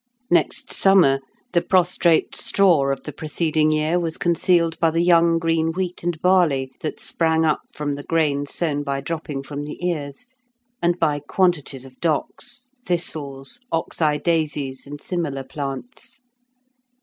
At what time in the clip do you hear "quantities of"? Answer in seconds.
11.19-11.99